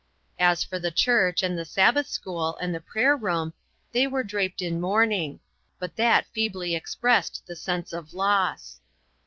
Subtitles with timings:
[0.39, 3.53] As for the church, and the Sabbath school, and the prayer room,
[3.91, 5.39] they were draped in mourning;
[5.77, 8.79] but that feebly expressed the sense of loss.